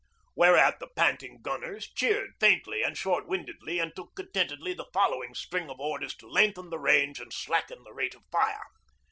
[0.33, 5.69] Whereat the panting gunners cheered faintly and short windedly, and took contentedly the following string
[5.69, 8.63] of orders to lengthen the range and slacken the rate of fire.